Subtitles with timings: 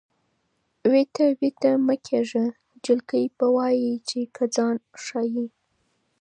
[0.91, 2.45] وېته وېته مه کېږه
[2.85, 5.45] جلکۍ به وایې چې که ځان ښایې.